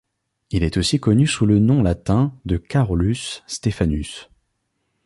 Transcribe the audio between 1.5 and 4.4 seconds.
nom latin de Carolus Stephanus.